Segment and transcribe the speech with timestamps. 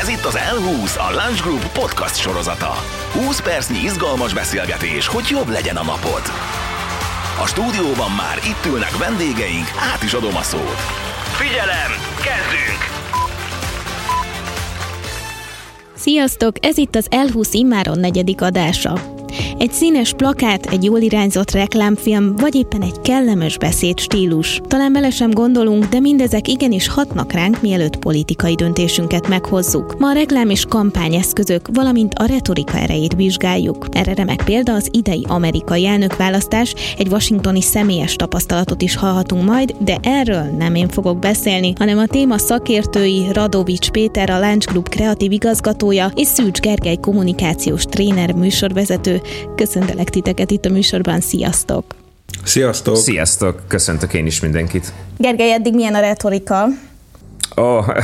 [0.00, 2.72] Ez itt az L20, a Lunch Group podcast sorozata.
[3.12, 6.22] 20 percnyi izgalmas beszélgetés, hogy jobb legyen a napod.
[7.42, 10.78] A stúdióban már itt ülnek vendégeink, át is adom a szót.
[11.40, 12.80] Figyelem, kezdünk!
[15.94, 16.66] Sziasztok!
[16.66, 19.17] Ez itt az L20 immáron negyedik adása.
[19.58, 24.60] Egy színes plakát, egy jól irányzott reklámfilm, vagy éppen egy kellemes beszédstílus.
[24.66, 29.98] Talán bele sem gondolunk, de mindezek igenis hatnak ránk, mielőtt politikai döntésünket meghozzuk.
[29.98, 33.86] Ma a reklám és kampányeszközök, valamint a retorika erejét vizsgáljuk.
[33.90, 39.96] Erre remek példa az idei amerikai elnökválasztás, egy washingtoni személyes tapasztalatot is hallhatunk majd, de
[40.02, 45.32] erről nem én fogok beszélni, hanem a téma szakértői Radovics Péter, a Lunch Group kreatív
[45.32, 49.20] igazgatója, és Szűcs Gergely kommunikációs tréner műsorvezető.
[49.58, 51.84] Köszöntelek titeket itt a műsorban, sziasztok!
[52.44, 52.96] Sziasztok!
[52.96, 53.62] Sziasztok!
[53.66, 54.92] Köszöntök én is mindenkit!
[55.16, 56.64] Gergely, eddig milyen a retorika?
[57.56, 57.88] Ó, oh,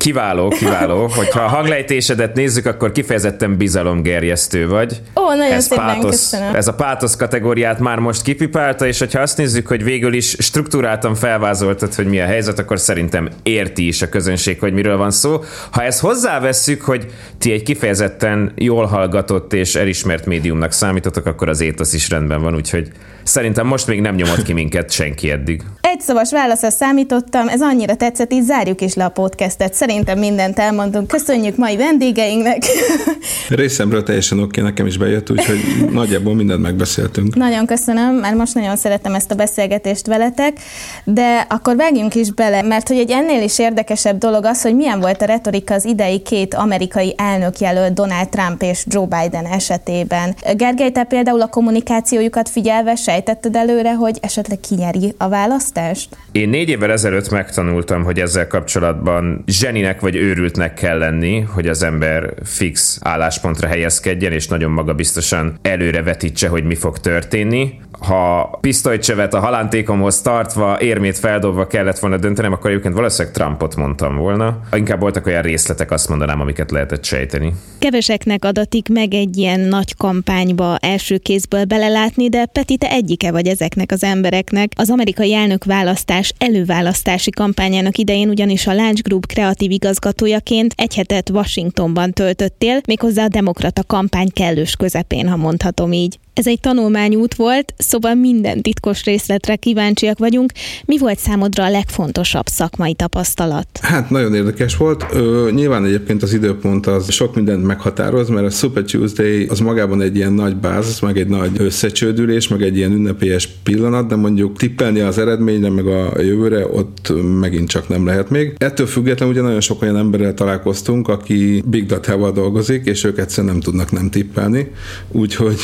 [0.00, 1.06] kiváló, kiváló.
[1.06, 5.00] Hogyha a hanglejtésedet nézzük, akkor kifejezetten bizalomgerjesztő vagy.
[5.16, 6.54] Ó, nagyon ez szépen pátosz, köszönöm.
[6.54, 11.14] Ez a pátosz kategóriát már most kipipálta, és hogyha azt nézzük, hogy végül is struktúráltan
[11.14, 15.40] felvázoltad, hogy mi a helyzet, akkor szerintem érti is a közönség, hogy miről van szó.
[15.70, 17.06] Ha ezt hozzávesszük, hogy
[17.38, 22.54] ti egy kifejezetten jól hallgatott és elismert médiumnak számítotok, akkor az étosz is rendben van,
[22.54, 22.88] úgyhogy
[23.22, 25.62] szerintem most még nem nyomott ki minket senki eddig.
[25.80, 29.74] Egy szavas válaszra számítottam, ez annyira tetszett, így zárjuk is le a podcastet.
[29.74, 29.88] Szerintem
[30.18, 31.08] mindent elmondunk.
[31.08, 32.62] Köszönjük mai vendégeinknek.
[33.48, 35.58] Részemről teljesen oké, nekem is bejött, úgyhogy
[35.90, 37.34] nagyjából mindent megbeszéltünk.
[37.34, 40.58] Nagyon köszönöm, már most nagyon szeretem ezt a beszélgetést veletek,
[41.04, 45.00] de akkor vágjunk is bele, mert hogy egy ennél is érdekesebb dolog az, hogy milyen
[45.00, 50.34] volt a retorika az idei két amerikai elnökjelölt Donald Trump és Joe Biden esetében.
[50.56, 56.16] Gergely, te például a kommunikációjukat figyelve sejtetted előre, hogy esetleg kinyeri a választást?
[56.32, 59.44] Én négy évvel ezelőtt megtanultam, hogy ezzel kapcsolatban
[59.80, 66.02] zseninek vagy őrültnek kell lenni, hogy az ember fix álláspontra helyezkedjen, és nagyon magabiztosan előre
[66.02, 67.78] vetítse, hogy mi fog történni.
[68.00, 74.16] Ha pisztolycsevet a halántékomhoz tartva, érmét feldobva kellett volna döntenem, akkor egyébként valószínűleg Trumpot mondtam
[74.16, 74.60] volna.
[74.72, 77.52] Inkább voltak olyan részletek, azt mondanám, amiket lehetett sejteni.
[77.78, 83.46] Keveseknek adatik meg egy ilyen nagy kampányba első kézből belelátni, de Peti, te egyike vagy
[83.46, 84.72] ezeknek az embereknek.
[84.76, 91.30] Az amerikai elnök választás előválasztási kampányának idején ugyanis a Lunch Group kreatív igazgatójaként egy hetet
[91.30, 96.18] Washingtonban töltöttél, méghozzá a demokrata kampány kellős közepén, ha mondhatom így.
[96.34, 100.52] Ez egy tanulmányút volt, szóval minden titkos részletre kíváncsiak vagyunk.
[100.84, 103.66] Mi volt számodra a legfontosabb szakmai tapasztalat?
[103.80, 105.04] Hát nagyon érdekes volt.
[105.12, 110.00] Ö, nyilván egyébként az időpont az sok mindent meghatároz, mert a Super Tuesday az magában
[110.00, 114.58] egy ilyen nagy báz, meg egy nagy összecsődülés, meg egy ilyen ünnepélyes pillanat, de mondjuk
[114.58, 118.54] tippelni az eredményre, meg a jövőre ott megint csak nem lehet még.
[118.58, 123.52] Ettől függetlenül ugye nagyon sok olyan emberrel találkoztunk, aki big data-val dolgozik, és ők egyszerűen
[123.52, 124.70] nem tudnak nem tippelni,
[125.08, 125.58] úgyhogy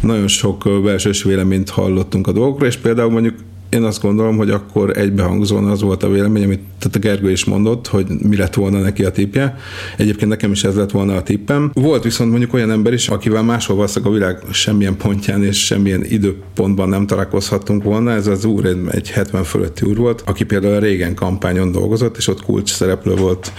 [0.00, 3.34] nagyon sok belsős véleményt hallottunk a dolgokról, és például mondjuk
[3.72, 7.44] én azt gondolom, hogy akkor egybehangzóan az volt a vélemény, amit tehát a Gergő is
[7.44, 9.56] mondott, hogy mi lett volna neki a tippje.
[9.96, 11.70] Egyébként nekem is ez lett volna a tippem.
[11.74, 16.04] Volt viszont mondjuk olyan ember is, akivel máshol valószínűleg a világ semmilyen pontján és semmilyen
[16.04, 18.10] időpontban nem találkozhattunk volna.
[18.10, 22.28] Ez az úr egy 70 fölötti úr volt, aki például a régen kampányon dolgozott, és
[22.28, 23.52] ott kulcs szereplő volt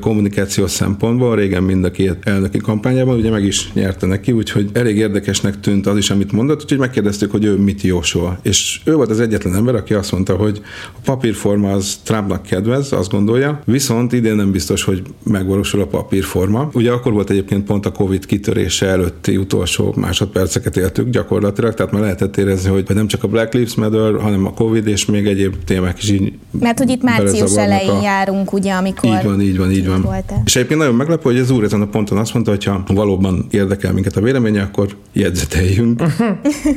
[0.00, 1.36] kommunikációs szempontból.
[1.36, 5.86] Régen mind a két elnöki kampányában, ugye meg is nyerte neki, úgyhogy elég érdekesnek tűnt
[5.86, 8.38] az is, amit mondott, úgyhogy megkérdeztük, hogy ő mit jósol.
[8.42, 10.60] És ő volt az egyetlen ember, aki azt mondta, hogy
[10.92, 16.68] a papírforma az Trumpnak kedvez, azt gondolja, viszont idén nem biztos, hogy megvalósul a papírforma.
[16.72, 22.02] Ugye akkor volt egyébként pont a Covid kitörése előtti utolsó másodperceket éltük gyakorlatilag, tehát már
[22.02, 25.54] lehetett érezni, hogy nem csak a Black Lives Matter, hanem a Covid és még egyéb
[25.64, 28.02] témák is így Mert hogy itt március elején a...
[28.02, 30.02] járunk, ugye, amikor így van, így van, így van.
[30.02, 30.42] Volt-e.
[30.44, 33.46] És egyébként nagyon meglepő, hogy az úr ezen a ponton azt mondta, hogy ha valóban
[33.50, 36.02] érdekel minket a véleménye, akkor jegyzeteljünk.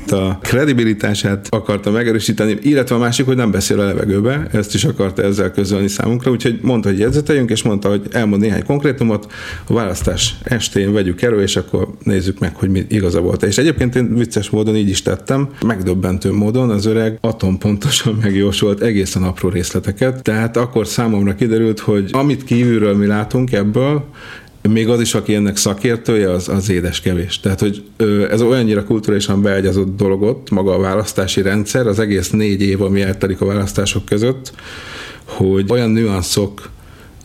[0.09, 5.21] a kredibilitását akarta megerősíteni, illetve a másik, hogy nem beszél a levegőbe, ezt is akarta
[5.21, 9.31] ezzel közölni számunkra, úgyhogy mondta, hogy jegyzeteljünk, és mondta, hogy elmond néhány konkrétumot,
[9.67, 13.43] a választás estén vegyük elő, és akkor nézzük meg, hogy mi igaza volt.
[13.43, 19.23] És egyébként én vicces módon így is tettem, megdöbbentő módon az öreg atompontosan megjósolt egészen
[19.23, 24.05] apró részleteket, tehát akkor számomra kiderült, hogy amit kívülről mi látunk ebből,
[24.61, 27.39] még az is, aki ennek szakértője, az, az édes kevés.
[27.39, 27.83] Tehát, hogy
[28.29, 33.41] ez olyannyira kulturálisan beágyazott dolgot, maga a választási rendszer, az egész négy év, ami eltelik
[33.41, 34.53] a választások között,
[35.23, 36.69] hogy olyan nüanszok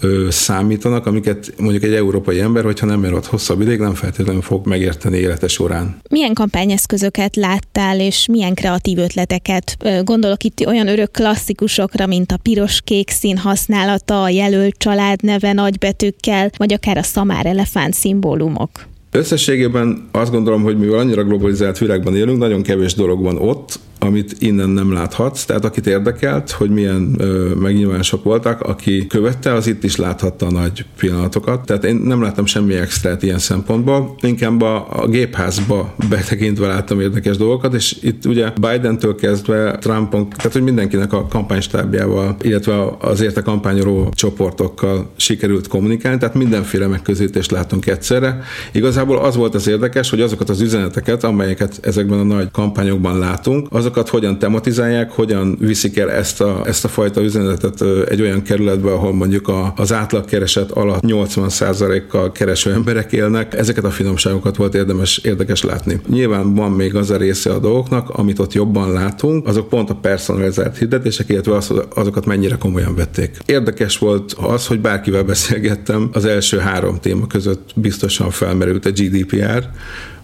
[0.02, 4.42] ö, számítanak, amiket mondjuk egy európai ember, hogyha nem ér ott hosszabb ideig, nem feltétlenül
[4.42, 5.96] fog megérteni élete során.
[6.08, 9.76] Milyen kampányeszközöket láttál, és milyen kreatív ötleteket?
[10.04, 16.72] Gondolok itt olyan örök klasszikusokra, mint a piros-kék szín használata, a jelölt családneve nagybetűkkel, vagy
[16.72, 18.70] akár a szamár elefánt szimbólumok.
[19.10, 24.36] Összességében azt gondolom, hogy mivel annyira globalizált világban élünk, nagyon kevés dolog van ott, amit
[24.38, 25.44] innen nem láthatsz.
[25.44, 30.50] Tehát akit érdekelt, hogy milyen ö, megnyilvánulások voltak, aki követte, az itt is láthatta a
[30.50, 31.66] nagy pillanatokat.
[31.66, 34.14] Tehát én nem láttam semmi extrát ilyen szempontból.
[34.20, 40.52] Inkább a, a gépházba betekintve láttam érdekes dolgokat, és itt ugye Biden-től kezdve Trumpon, tehát
[40.52, 47.86] hogy mindenkinek a kampánystábjával, illetve azért a kampányoló csoportokkal sikerült kommunikálni, tehát mindenféle megközelítést látunk
[47.86, 48.42] egyszerre.
[48.72, 53.66] Igazából az volt az érdekes, hogy azokat az üzeneteket, amelyeket ezekben a nagy kampányokban látunk,
[53.70, 58.42] azok azokat hogyan tematizálják, hogyan viszik el ezt a, ezt a fajta üzenetet egy olyan
[58.42, 63.54] kerületbe, ahol mondjuk a, az átlagkereset alatt 80%-kal kereső emberek élnek.
[63.54, 66.00] Ezeket a finomságokat volt érdemes, érdekes látni.
[66.08, 69.94] Nyilván van még az a része a dolgoknak, amit ott jobban látunk, azok pont a
[69.94, 73.36] personalizált hirdetések, illetve az, azokat mennyire komolyan vették.
[73.46, 79.68] Érdekes volt az, hogy bárkivel beszélgettem, az első három téma között biztosan felmerült a GDPR,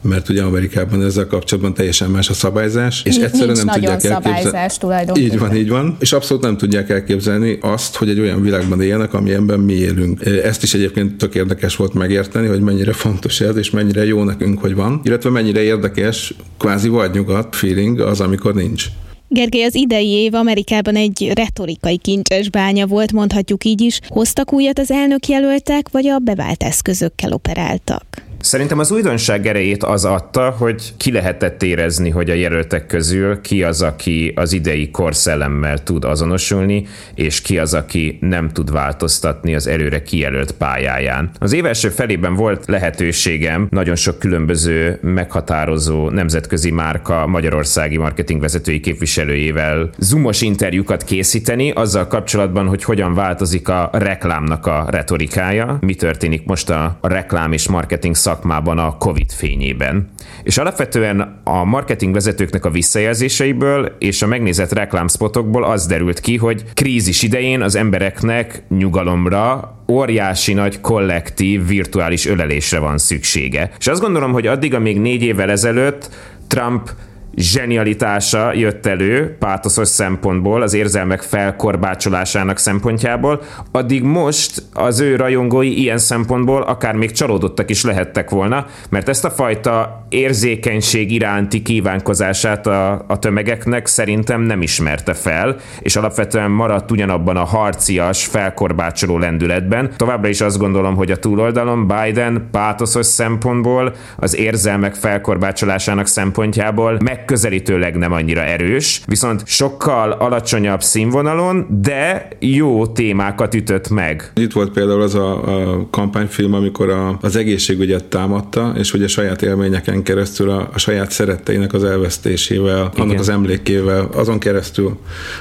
[0.00, 5.20] mert ugye Amerikában ezzel kapcsolatban teljesen más a szabályzás, és egyszerűen nem tudják elképzelni.
[5.20, 9.14] Így van, így van, és abszolút nem tudják elképzelni azt, hogy egy olyan világban éljenek,
[9.14, 10.26] amilyenben mi élünk.
[10.26, 14.60] Ezt is egyébként tök érdekes volt megérteni, hogy mennyire fontos ez, és mennyire jó nekünk,
[14.60, 18.84] hogy van, illetve mennyire érdekes, kvázi vagy nyugat feeling az, amikor nincs.
[19.30, 24.00] Gergely, az idei év Amerikában egy retorikai kincses bánya volt, mondhatjuk így is.
[24.08, 28.27] Hoztak újat az elnök jelöltek, vagy a bevált eszközökkel operáltak?
[28.40, 33.62] Szerintem az újdonság erejét az adta, hogy ki lehetett érezni, hogy a jelöltek közül ki
[33.62, 39.66] az, aki az idei korszellemmel tud azonosulni, és ki az, aki nem tud változtatni az
[39.66, 41.30] előre kijelölt pályáján.
[41.38, 49.90] Az év első felében volt lehetőségem nagyon sok különböző meghatározó nemzetközi márka magyarországi marketingvezetői képviselőjével
[49.98, 56.70] zoomos interjúkat készíteni, azzal kapcsolatban, hogy hogyan változik a reklámnak a retorikája, mi történik most
[56.70, 60.08] a reklám és marketing szakmában a COVID fényében.
[60.42, 66.64] És alapvetően a marketing vezetőknek a visszajelzéseiből és a megnézett reklámspotokból az derült ki, hogy
[66.74, 73.70] krízis idején az embereknek nyugalomra, óriási nagy kollektív virtuális ölelésre van szüksége.
[73.78, 76.10] És azt gondolom, hogy addig, amíg négy évvel ezelőtt
[76.46, 76.90] Trump
[77.38, 83.42] zsenialitása jött elő pátoszos szempontból, az érzelmek felkorbácsolásának szempontjából,
[83.72, 89.24] addig most az ő rajongói ilyen szempontból akár még csalódottak is lehettek volna, mert ezt
[89.24, 96.90] a fajta érzékenység iránti kívánkozását a, a tömegeknek szerintem nem ismerte fel, és alapvetően maradt
[96.90, 99.90] ugyanabban a harcias, felkorbácsoló lendületben.
[99.96, 107.24] Továbbra is azt gondolom, hogy a túloldalon Biden pátoszos szempontból, az érzelmek felkorbácsolásának szempontjából meg
[107.28, 114.30] megközelítőleg nem annyira erős, viszont sokkal alacsonyabb színvonalon, de jó témákat ütött meg.
[114.34, 119.42] Itt volt például az a, a kampányfilm, amikor a, az egészségügyet támadta, és a saját
[119.42, 123.06] élményeken keresztül a, a saját szeretteinek az elvesztésével, Igen.
[123.06, 124.98] annak az emlékével, azon keresztül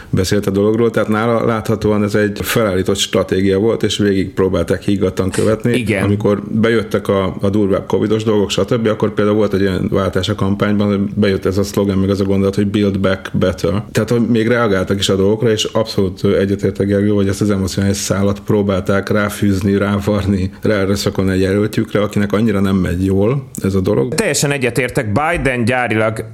[0.10, 5.30] beszélt a dologról, tehát nála láthatóan ez egy felállított stratégia volt, és végig próbálták higgadtan
[5.30, 5.74] követni.
[5.78, 6.04] Igen.
[6.04, 10.36] Amikor bejöttek a, a durvább covidos dolgok, stb., akkor például volt egy olyan váltás a
[10.36, 13.84] kampányban, hogy bejött ez a szlogen, meg az a gondolat, hogy build back better.
[13.92, 17.98] Tehát, hogy még reagáltak is a dolgokra, és abszolút egyetértek Gergő, hogy ezt az emocionális
[17.98, 24.16] szállat próbálták ráfűzni, rávarni, ráerőszakolni egy jelöltjükre, akinek annyira nem megy jól ez a dolog.
[24.16, 26.26] Teljesen egyetértek, Biden gyárilag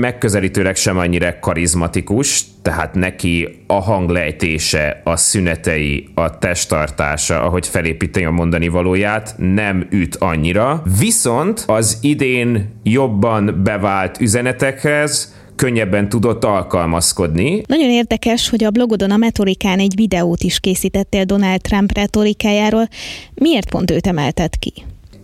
[0.00, 8.30] megközelítőleg sem annyira karizmatikus, tehát neki a hanglejtése, a szünetei, a testtartása, ahogy felépíteni a
[8.30, 10.82] mondani valóját, nem üt annyira.
[10.98, 17.62] Viszont az idén jobban bevált üzenetekhez könnyebben tudott alkalmazkodni.
[17.66, 22.88] Nagyon érdekes, hogy a blogodon a metorikán egy videót is készítettél Donald Trump retorikájáról.
[23.34, 24.72] Miért pont őt emelted ki?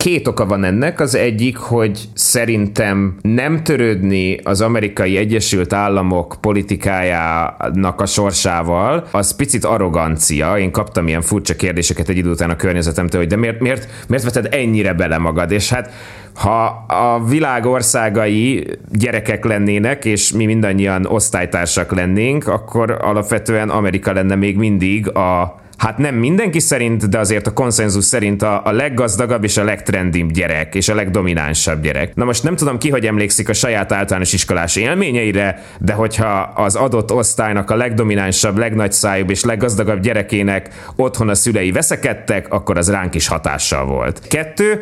[0.03, 1.01] Két oka van ennek.
[1.01, 9.65] Az egyik, hogy szerintem nem törődni az amerikai Egyesült Államok politikájának a sorsával, az picit
[9.65, 10.59] arrogancia.
[10.59, 14.25] Én kaptam ilyen furcsa kérdéseket egy idő után a környezetemtől, hogy de miért, miért, miért
[14.25, 15.51] veted ennyire bele magad?
[15.51, 15.93] És hát
[16.35, 24.35] ha a világ országai gyerekek lennének, és mi mindannyian osztálytársak lennénk, akkor alapvetően Amerika lenne
[24.35, 29.45] még mindig a hát nem mindenki szerint, de azért a konszenzus szerint a, a leggazdagabb
[29.45, 32.15] és a legtrendibb gyerek, és a legdominánsabb gyerek.
[32.15, 36.75] Na most nem tudom ki, hogy emlékszik a saját általános iskolás élményeire, de hogyha az
[36.75, 43.15] adott osztálynak a legdominánsabb, legnagyszájúbb és leggazdagabb gyerekének otthon a szülei veszekedtek, akkor az ránk
[43.15, 44.21] is hatással volt.
[44.29, 44.81] Kettő,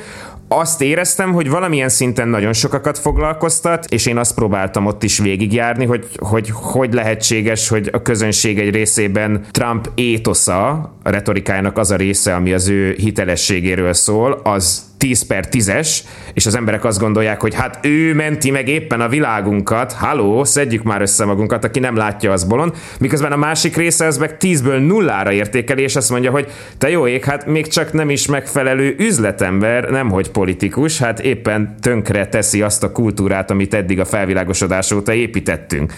[0.53, 5.85] azt éreztem, hogy valamilyen szinten nagyon sokakat foglalkoztat, és én azt próbáltam ott is végigjárni,
[5.85, 10.71] hogy hogy, hogy lehetséges, hogy a közönség egy részében Trump étosza,
[11.03, 15.99] a retorikájának az a része, ami az ő hitelességéről szól, az 10 per 10-es,
[16.35, 20.83] és az emberek azt gondolják, hogy hát ő menti meg éppen a világunkat, haló, szedjük
[20.83, 24.87] már össze magunkat, aki nem látja, az bolond, miközben a másik része az meg 10-ből
[24.87, 28.95] nullára értékeli, és azt mondja, hogy te jó ég, hát még csak nem is megfelelő
[28.99, 35.13] üzletember, nemhogy politikus, hát éppen tönkre teszi azt a kultúrát, amit eddig a felvilágosodás óta
[35.13, 35.93] építettünk.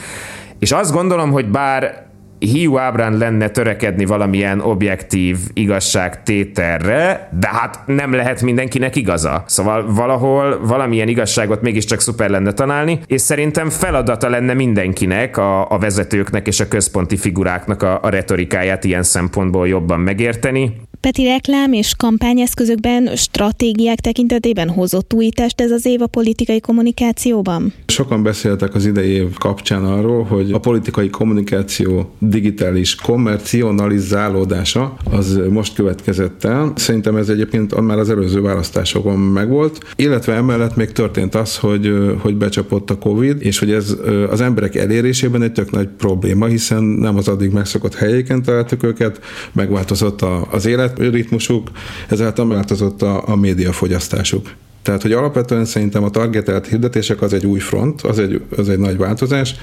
[0.58, 2.10] És azt gondolom, hogy bár
[2.42, 9.44] hiú ábrán lenne törekedni valamilyen objektív igazságtételre, de hát nem lehet mindenkinek igaza.
[9.46, 15.78] Szóval valahol valamilyen igazságot mégiscsak szuper lenne találni, és szerintem feladata lenne mindenkinek, a, a
[15.78, 20.72] vezetőknek és a központi figuráknak a, a retorikáját ilyen szempontból jobban megérteni.
[21.00, 27.72] Peti reklám és kampányeszközökben, stratégiák tekintetében hozott újítást ez az év a politikai kommunikációban?
[27.92, 35.74] Sokan beszéltek az idei év kapcsán arról, hogy a politikai kommunikáció digitális kommercionalizálódása az most
[35.74, 36.72] következett el.
[36.76, 42.36] Szerintem ez egyébként már az előző választásokon megvolt, illetve emellett még történt az, hogy, hogy
[42.36, 43.96] becsapott a Covid, és hogy ez
[44.30, 49.20] az emberek elérésében egy tök nagy probléma, hiszen nem az addig megszokott helyeken találtuk őket,
[49.52, 51.70] megváltozott az életritmusuk,
[52.08, 54.48] ezáltal megváltozott a, a médiafogyasztásuk.
[54.82, 58.78] Tehát, hogy alapvetően szerintem a targetelt hirdetések az egy új front, az egy, az egy
[58.78, 59.54] nagy változás.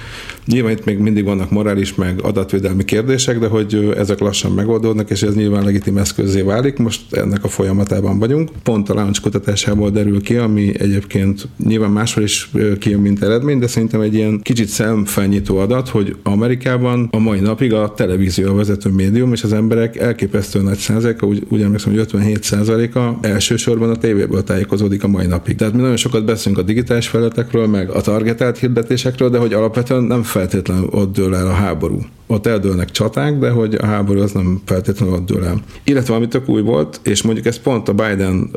[0.46, 5.22] Nyilván itt még mindig vannak morális meg adatvédelmi kérdések, de hogy ezek lassan megoldódnak, és
[5.22, 6.76] ez nyilván legitim eszközé válik.
[6.76, 8.50] Most ennek a folyamatában vagyunk.
[8.62, 13.66] Pont a Launch kutatásából derül ki, ami egyébként nyilván máshol is kijön, mint eredmény, de
[13.66, 18.90] szerintem egy ilyen kicsit szemfelnyitó adat, hogy Amerikában a mai napig a televízió a vezető
[18.90, 23.96] médium, és az emberek elképesztő nagy százaléka, úgy, úgy emlékszem, hogy 57 százaléka elsősorban a
[23.96, 25.56] tévéből tájékozódik a mai napig.
[25.56, 30.02] Tehát mi nagyon sokat beszélünk a digitális felületekről, meg a targetált hirdetésekről, de hogy alapvetően
[30.02, 34.32] nem feltétlenül ott dől el a háború ott eldőlnek csaták, de hogy a háború az
[34.32, 35.62] nem feltétlenül ott dől el.
[35.84, 38.50] Illetve ami tök új volt, és mondjuk ez pont a Biden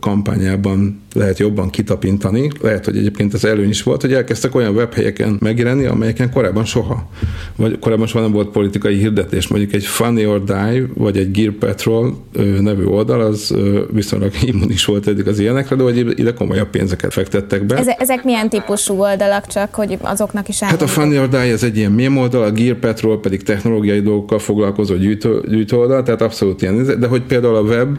[0.00, 5.36] kampányában lehet jobban kitapintani, lehet, hogy egyébként ez előny is volt, hogy elkezdtek olyan webhelyeken
[5.40, 7.08] megjelenni, amelyeken korábban soha,
[7.56, 9.48] vagy korábban soha nem volt politikai hirdetés.
[9.48, 12.24] Mondjuk egy Funny or Die, vagy egy Gear Patrol
[12.60, 13.54] nevű oldal, az
[13.92, 17.96] viszonylag immunis volt eddig az ilyenekre, de hogy ide komolyabb pénzeket fektettek be.
[17.98, 21.76] Ezek milyen típusú oldalak, csak hogy azoknak is Hát a Funny or Die ez egy
[21.76, 26.62] ilyen mém oldal, a Gear Patrol pedig technológiai dolgokkal foglalkozó gyűjtő, gyűjtő oldal, tehát abszolút
[26.62, 26.98] ilyen.
[27.00, 27.98] De hogy például a web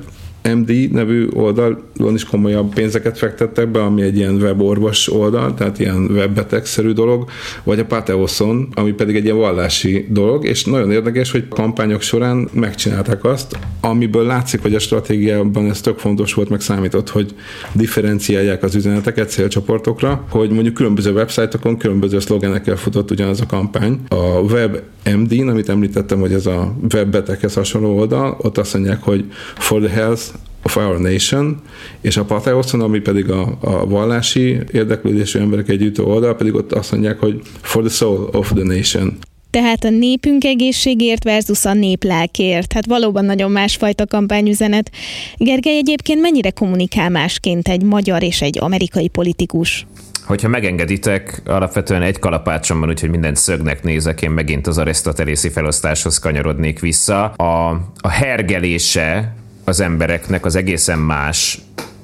[0.56, 6.10] MD nevű oldalon is komolyabb pénzeket fektettek be, ami egy ilyen weborvos oldal, tehát ilyen
[6.12, 7.30] webbetegszerű dolog,
[7.64, 12.50] vagy a Pateoson, ami pedig egy ilyen vallási dolog, és nagyon érdekes, hogy kampányok során
[12.54, 17.36] megcsinálták azt, amiből látszik, hogy a stratégiában ez tök fontos volt, meg számított, hogy
[17.74, 24.00] differenciálják az üzeneteket célcsoportokra, hogy mondjuk különböző websájtokon különböző szlogenekkel futott ugyanaz a kampány.
[24.10, 24.78] A web
[25.16, 29.26] MD-n, amit említettem, hogy ez a webbeteghez hasonló oldal, ott azt mondják, hogy
[29.56, 30.24] for the health
[30.68, 31.62] of Our Nation,
[32.02, 36.92] és a Pateoson, ami pedig a, a vallási érdeklődésű emberek együtt oldal, pedig ott azt
[36.92, 39.18] mondják, hogy for the soul of the nation.
[39.50, 42.74] Tehát a népünk egészségért versus a nép lelkért.
[42.74, 44.92] Hát valóban nagyon másfajta kampányüzenet.
[45.38, 49.88] Gergely egyébként mennyire kommunikál másként egy magyar és egy amerikai politikus?
[50.26, 56.20] Hogyha megengeditek, alapvetően egy kalapácsom van, úgyhogy minden szögnek nézek, én megint az arisztotelészi felosztáshoz
[56.20, 57.26] kanyarodnék vissza.
[57.26, 59.36] A, a hergelése
[59.68, 61.60] az embereknek az egészen más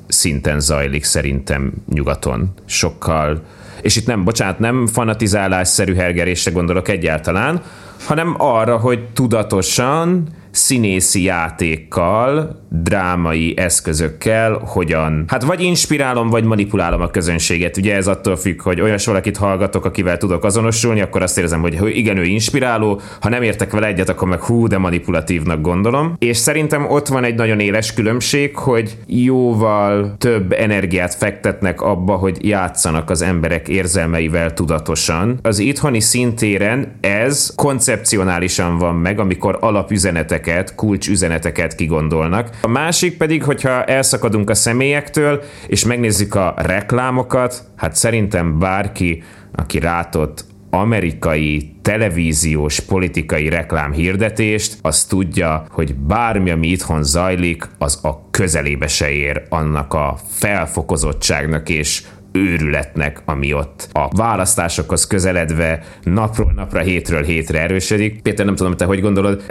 [0.07, 2.53] szinten zajlik szerintem nyugaton.
[2.65, 3.41] Sokkal,
[3.81, 7.61] és itt nem, bocsánat, nem fanatizálásszerű hergerésre gondolok egyáltalán,
[8.05, 17.07] hanem arra, hogy tudatosan színészi játékkal, drámai eszközökkel hogyan, hát vagy inspirálom, vagy manipulálom a
[17.09, 17.77] közönséget.
[17.77, 21.97] Ugye ez attól függ, hogy olyas valakit hallgatok, akivel tudok azonosulni, akkor azt érzem, hogy
[21.97, 26.15] igen, ő inspiráló, ha nem értek vele egyet, akkor meg hú, de manipulatívnak gondolom.
[26.19, 32.47] És szerintem ott van egy nagyon éles különbség, hogy jóval több energiát fektetnek abba, hogy
[32.47, 35.39] játszanak az emberek érzelmeivel tudatosan.
[35.41, 42.49] Az itthoni szintéren ez koncepcionálisan van meg, amikor alapüzenetek üzeneteket, kulcsüzeneteket kigondolnak.
[42.61, 49.23] A másik pedig, hogyha elszakadunk a személyektől, és megnézzük a reklámokat, hát szerintem bárki,
[49.55, 57.99] aki rátott amerikai televíziós politikai reklám hirdetést, az tudja, hogy bármi, ami itthon zajlik, az
[58.03, 66.51] a közelébe se ér annak a felfokozottságnak és őrületnek, ami ott a választásokhoz közeledve napról
[66.55, 68.21] napra, hétről hétre erősödik.
[68.21, 69.43] Péter, nem tudom, te hogy gondolod,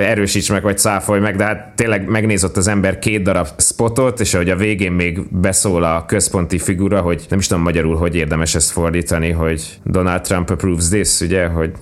[0.00, 4.34] erősíts meg, vagy száfolj meg, de hát tényleg megnézott az ember két darab spotot, és
[4.34, 8.54] ahogy a végén még beszól a központi figura, hogy nem is tudom magyarul, hogy érdemes
[8.54, 11.72] ezt fordítani, hogy Donald Trump approves this, ugye, hogy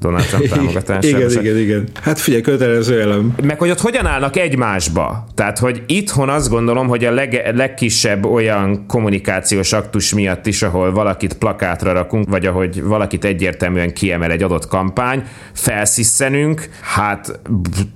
[0.00, 1.18] Donald Trump támogatására.
[1.18, 1.88] igen, igen, igen.
[2.02, 3.34] Hát figyelj, kötelező elem.
[3.42, 5.26] Meg hogy ott hogyan állnak egymásba.
[5.34, 10.92] Tehát, hogy itthon azt gondolom, hogy a leg, legkisebb olyan kommunikációs aktus miatt is, ahol
[10.92, 17.40] valakit plakátra rakunk, vagy ahogy valakit egyértelműen kiemel egy adott kampány, felsziszenünk, hát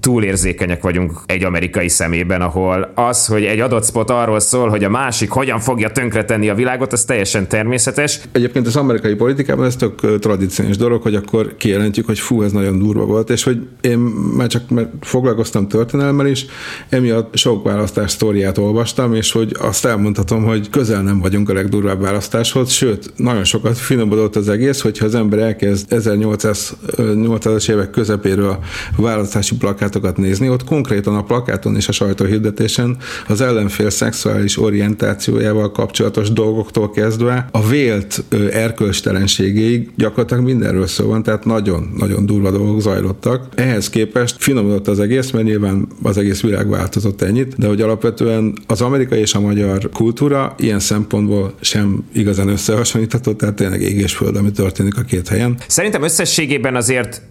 [0.00, 4.88] túlérzékenyek vagyunk egy amerikai szemében, ahol az, hogy egy adott spot arról szól, hogy a
[4.88, 8.20] másik hogyan fogja tönkretenni a világot, az teljesen természetes.
[8.32, 12.52] Egyébként az amerikai politikában ez tök tradicionális dolog, hogy akkor kijelent kijelentjük, hogy fú, ez
[12.52, 13.98] nagyon durva volt, és hogy én
[14.36, 16.46] már csak mert foglalkoztam történelemmel is,
[16.88, 22.00] emiatt sok választás sztoriát olvastam, és hogy azt elmondhatom, hogy közel nem vagyunk a legdurvább
[22.00, 28.58] választáshoz, sőt, nagyon sokat finomodott az egész, hogyha az ember elkezd 1800-as évek közepéről
[28.96, 32.96] választási plakátokat nézni, ott konkrétan a plakáton és a sajtóhirdetésen
[33.28, 41.44] az ellenfél szexuális orientációjával kapcsolatos dolgoktól kezdve a vélt erkölcstelenségéig gyakorlatilag mindenről szó van, tehát
[41.44, 43.48] nagyon nagyon durva dolgok zajlottak.
[43.54, 48.58] Ehhez képest finomodott az egész, mert nyilván az egész világ változott ennyit, de hogy alapvetően
[48.66, 54.36] az amerikai és a magyar kultúra ilyen szempontból sem igazán összehasonlítható, tehát tényleg égés föld,
[54.36, 55.56] ami történik a két helyen.
[55.66, 57.22] Szerintem összességében azért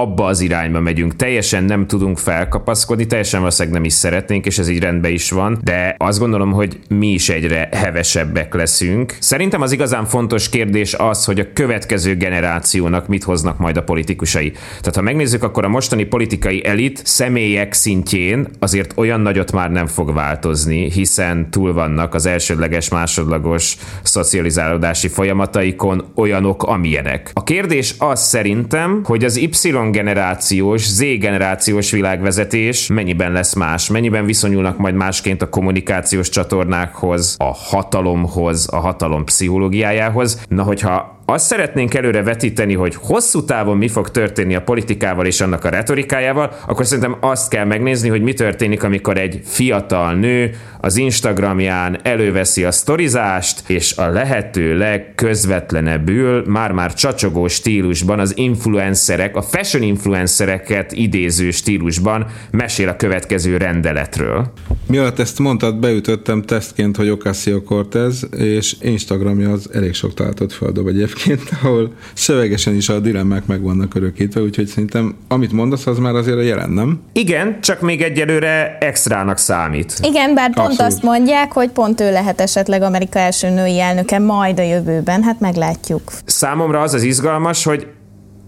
[0.00, 1.16] abba az irányba megyünk.
[1.16, 5.58] Teljesen nem tudunk felkapaszkodni, teljesen valószínűleg nem is szeretnénk, és ez így rendben is van,
[5.64, 9.16] de azt gondolom, hogy mi is egyre hevesebbek leszünk.
[9.20, 14.50] Szerintem az igazán fontos kérdés az, hogy a következő generációnak mit hoznak majd a politikusai.
[14.50, 19.86] Tehát ha megnézzük, akkor a mostani politikai elit személyek szintjén azért olyan nagyot már nem
[19.86, 27.30] fog változni, hiszen túl vannak az elsődleges, másodlagos szocializálódási folyamataikon olyanok, amilyenek.
[27.32, 29.50] A kérdés az szerintem, hogy az Y
[29.92, 37.54] generációs, Z generációs világvezetés mennyiben lesz más, mennyiben viszonyulnak majd másként a kommunikációs csatornákhoz, a
[37.54, 40.40] hatalomhoz, a hatalom pszichológiájához.
[40.48, 45.40] Na, hogyha azt szeretnénk előre vetíteni, hogy hosszú távon mi fog történni a politikával és
[45.40, 50.50] annak a retorikájával, akkor szerintem azt kell megnézni, hogy mi történik, amikor egy fiatal nő
[50.80, 59.42] az Instagramján előveszi a sztorizást, és a lehető legközvetlenebbül, már-már csacsogó stílusban az influencerek, a
[59.42, 64.52] fashion influencereket idéző stílusban mesél a következő rendeletről.
[64.88, 71.15] Miatt ezt mondtad, beütöttem tesztként, hogy Ocasio-Cortez, és Instagramja az elég sok találatot feldob egyébként
[71.16, 76.14] egyébként, ahol szövegesen is a dilemmák meg vannak örökítve, úgyhogy szerintem amit mondasz, az már
[76.14, 77.00] azért a jelen, nem?
[77.12, 79.94] Igen, csak még egyelőre extrának számít.
[80.02, 80.92] Igen, bár pont Abszolút.
[80.92, 85.40] azt mondják, hogy pont ő lehet esetleg Amerika első női elnöke majd a jövőben, hát
[85.40, 86.12] meglátjuk.
[86.24, 87.86] Számomra az az izgalmas, hogy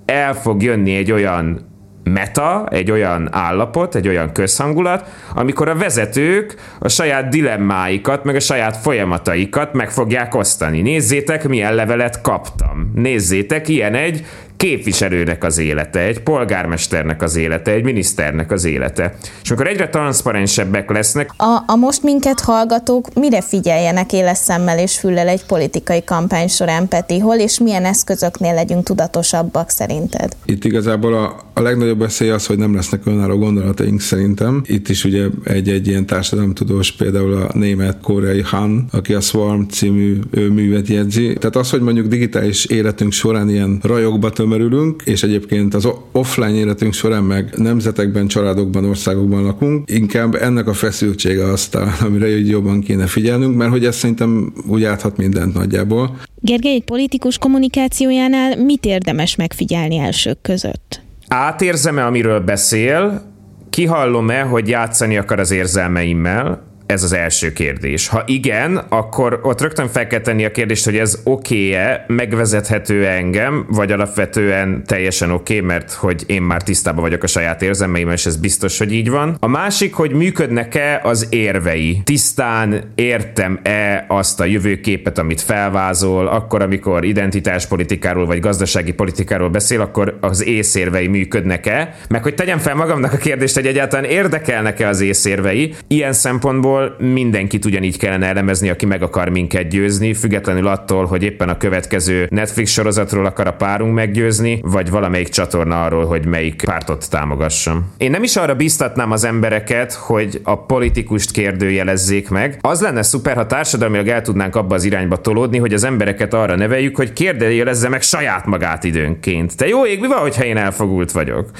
[0.04, 1.66] el fog jönni egy olyan
[2.04, 8.40] meta, egy olyan állapot, egy olyan közhangulat, amikor a vezetők a saját dilemmáikat, meg a
[8.40, 10.80] saját folyamataikat meg fogják osztani.
[10.80, 12.92] Nézzétek, milyen levelet kaptam.
[12.94, 14.26] Nézzétek, ilyen egy
[14.58, 19.16] képviselőnek az élete, egy polgármesternek az élete, egy miniszternek az élete.
[19.42, 21.30] És amikor egyre transzparensebbek lesznek.
[21.36, 26.88] A, a most minket hallgatók mire figyeljenek éles szemmel és füllel egy politikai kampány során,
[26.88, 27.18] Peti?
[27.18, 30.36] Hol és milyen eszközöknél legyünk tudatosabbak szerinted?
[30.44, 34.62] Itt igazából a, a legnagyobb veszély az, hogy nem lesznek önálló gondolataink szerintem.
[34.66, 40.18] Itt is ugye egy-egy ilyen társadalomtudós, például a német koreai Han, aki a Swarm című
[40.30, 41.36] művet jegyzi.
[41.38, 46.92] Tehát az, hogy mondjuk digitális életünk során ilyen rajokba tömörülünk, és egyébként az offline életünk
[46.92, 53.56] során meg nemzetekben, családokban, országokban lakunk, inkább ennek a feszültsége aztán, amire jobban kéne figyelnünk,
[53.56, 56.16] mert hogy ez szerintem úgy áthat mindent nagyjából.
[56.40, 61.00] Gergely, egy politikus kommunikációjánál mit érdemes megfigyelni elsők között?
[61.28, 63.22] Átérzem-e, amiről beszél,
[63.70, 68.08] kihallom-e, hogy játszani akar az érzelmeimmel, ez az első kérdés.
[68.08, 73.66] Ha igen, akkor ott rögtön fel kell tenni a kérdést, hogy ez oké-e, megvezethető engem,
[73.68, 78.36] vagy alapvetően teljesen oké, mert hogy én már tisztában vagyok a saját érzelmeimmel, és ez
[78.36, 79.36] biztos, hogy így van.
[79.40, 82.00] A másik, hogy működnek-e az érvei.
[82.04, 90.18] Tisztán értem-e azt a jövőképet, amit felvázol, akkor, amikor identitáspolitikáról vagy gazdasági politikáról beszél, akkor
[90.20, 95.74] az észérvei működnek-e, meg hogy tegyem fel magamnak a kérdést, hogy egyáltalán érdekelnek-e az észérvei.
[95.88, 101.22] Ilyen szempontból igazából mindenkit ugyanígy kellene elemezni, aki meg akar minket győzni, függetlenül attól, hogy
[101.22, 106.62] éppen a következő Netflix sorozatról akar a párunk meggyőzni, vagy valamelyik csatorna arról, hogy melyik
[106.64, 107.92] pártot támogassam.
[107.96, 112.58] Én nem is arra biztatnám az embereket, hogy a politikust kérdőjelezzék meg.
[112.60, 116.56] Az lenne szuper, ha társadalmilag el tudnánk abba az irányba tolódni, hogy az embereket arra
[116.56, 119.56] neveljük, hogy kérdőjelezze meg saját magát időnként.
[119.56, 121.50] Te jó ég, mi van, hogyha én elfogult vagyok?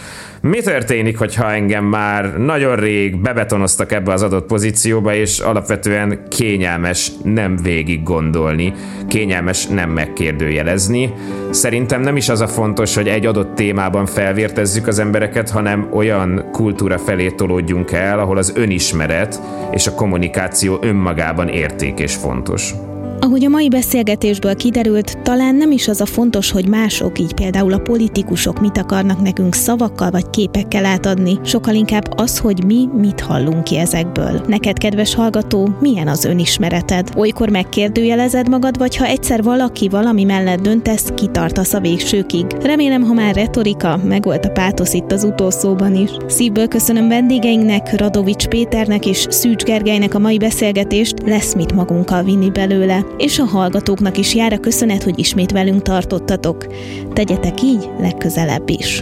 [0.41, 7.13] Mi történik, hogyha engem már nagyon rég bebetonoztak ebbe az adott pozícióba, és alapvetően kényelmes
[7.25, 8.73] nem végig gondolni,
[9.09, 11.13] kényelmes nem megkérdőjelezni.
[11.51, 16.49] Szerintem nem is az a fontos, hogy egy adott témában felvértezzük az embereket, hanem olyan
[16.53, 19.41] kultúra felé tolódjunk el, ahol az önismeret
[19.73, 22.75] és a kommunikáció önmagában érték és fontos.
[23.21, 27.73] Ahogy a mai beszélgetésből kiderült, talán nem is az a fontos, hogy mások, így például
[27.73, 33.21] a politikusok mit akarnak nekünk szavakkal vagy képekkel átadni, sokkal inkább az, hogy mi mit
[33.21, 34.41] hallunk ki ezekből.
[34.47, 37.09] Neked, kedves hallgató, milyen az önismereted?
[37.17, 42.47] Olykor megkérdőjelezed magad, vagy ha egyszer valaki valami mellett döntesz, kitartasz a végsőkig.
[42.63, 46.11] Remélem, ha már retorika, meg volt a pátosz itt az utószóban is.
[46.27, 52.51] Szívből köszönöm vendégeinknek, Radovics Péternek és Szűcs Gergelynek a mai beszélgetést, lesz mit magunkkal vinni
[52.51, 56.67] belőle és a hallgatóknak is jár a köszönet, hogy ismét velünk tartottatok.
[57.13, 59.01] Tegyetek így legközelebb is.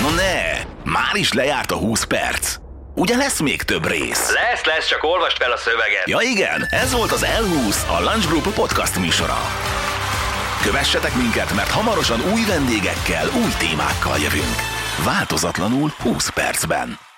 [0.00, 2.56] Na ne, már is lejárt a 20 perc.
[2.94, 4.32] Ugye lesz még több rész?
[4.32, 6.08] Lesz, lesz, csak olvast fel a szöveget.
[6.08, 9.38] Ja igen, ez volt az L20, a Lunch Group podcast műsora.
[10.62, 14.56] Kövessetek minket, mert hamarosan új vendégekkel, új témákkal jövünk.
[15.04, 17.11] Változatlanul 20 percben.